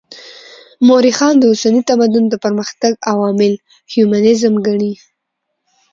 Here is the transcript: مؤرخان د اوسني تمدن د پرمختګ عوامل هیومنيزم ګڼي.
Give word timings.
مؤرخان 0.87 1.33
د 1.39 1.43
اوسني 1.51 1.81
تمدن 1.89 2.23
د 2.29 2.35
پرمختګ 2.45 2.93
عوامل 3.11 3.53
هیومنيزم 3.93 4.53
ګڼي. 4.67 4.93